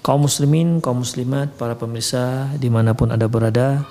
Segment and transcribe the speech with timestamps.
[0.00, 3.84] Kaum muslimin, kaum muslimat, para pemirsa di mana pun anda berada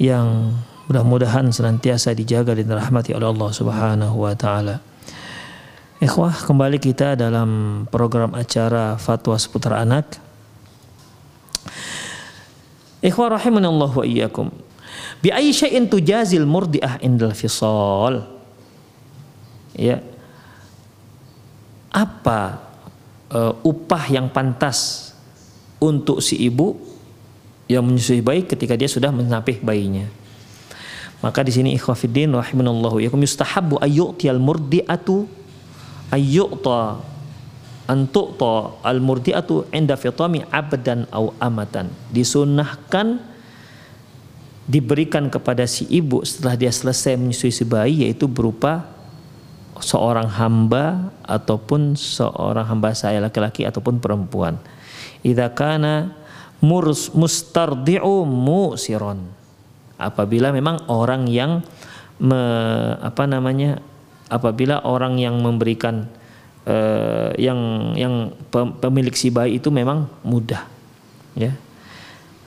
[0.00, 0.56] yang
[0.88, 4.80] mudah-mudahan senantiasa dijaga dan dirahmati oleh Allah Subhanahu wa taala.
[5.96, 10.20] Ikhwah, kembali kita dalam program acara Fatwa Seputar Anak.
[13.00, 14.52] Ikhwah rahimanallah wa iyyakum.
[15.24, 18.28] Bi ayyi syai'in tujazil murdiah indal fisal?
[19.72, 20.04] Ya.
[21.88, 22.60] Apa
[23.32, 25.15] uh, upah yang pantas
[25.82, 26.76] untuk si ibu
[27.66, 30.06] yang menyusui bayi ketika dia sudah menapih bayinya.
[31.20, 35.26] Maka di sini ikhwafiddin rahimanallahu yakum yustahabbu ayyu'tiyal murdi'atu
[36.12, 37.02] ayyu'ta
[37.90, 38.54] antu'ta
[38.84, 41.90] al murdi'atu inda fitami abdan au amatan.
[42.12, 43.18] Disunahkan
[44.66, 48.86] diberikan kepada si ibu setelah dia selesai menyusui si bayi yaitu berupa
[49.78, 54.58] seorang hamba ataupun seorang hamba saya laki-laki ataupun perempuan
[55.26, 56.14] idza kana
[56.62, 59.26] murs mustardi'u musiron.
[59.98, 61.66] Apabila memang orang yang
[62.22, 62.40] me,
[63.00, 63.80] apa namanya
[64.30, 66.06] apabila orang yang memberikan
[66.68, 68.30] uh, yang yang
[68.78, 70.68] pemilik si bayi itu memang mudah
[71.34, 71.52] ya.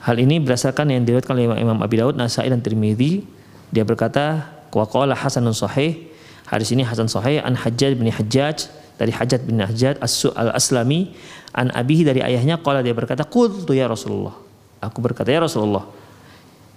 [0.00, 3.20] Hal ini berdasarkan yang diriwayatkan oleh Imam Abi Daud Nasai dan Tirmidzi.
[3.68, 6.08] Dia berkata wa qala hasanun sahih.
[6.48, 7.44] Hadis ini hasan sahih.
[7.44, 9.96] An Hajjaj bin Hajjaj dari Hajjaj bin Hajjaj
[10.36, 11.16] al-Aslami
[11.56, 14.36] an abihi dari ayahnya qala dia berkata qultu ya Rasulullah.
[14.84, 15.88] Aku berkata ya Rasulullah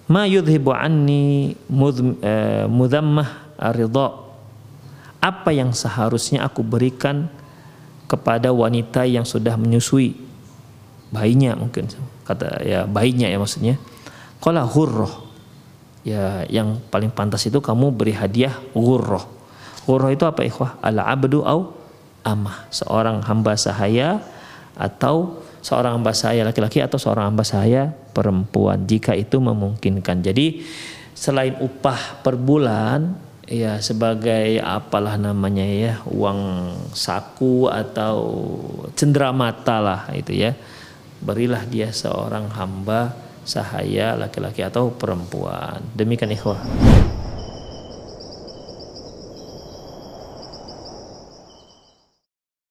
[0.08, 1.52] ma yudhibu anni
[2.68, 4.08] mudhammah ridha
[5.20, 7.28] apa yang seharusnya aku berikan
[8.08, 10.16] kepada wanita yang sudah menyusui?
[11.12, 11.88] Bayinya mungkin
[12.24, 13.76] kata ya bayinya ya maksudnya.
[14.40, 15.12] Qala hurrah
[16.04, 19.24] ya yang paling pantas itu kamu beri hadiah hurrah
[19.88, 20.80] hurrah itu apa ikhwah?
[20.84, 21.83] Al abdu au
[22.24, 22.66] amah.
[22.72, 24.24] Seorang hamba sahaya
[24.74, 28.84] atau seorang hamba saya laki-laki atau seorang hamba saya perempuan.
[28.84, 30.24] Jika itu memungkinkan.
[30.24, 30.64] Jadi
[31.14, 33.14] selain upah per bulan
[33.44, 38.16] ya sebagai apalah namanya ya uang saku atau
[38.96, 40.56] cenderamata lah itu ya
[41.20, 43.12] berilah dia seorang hamba
[43.44, 45.80] sahaya laki-laki atau perempuan.
[45.92, 46.60] Demikian ikhwah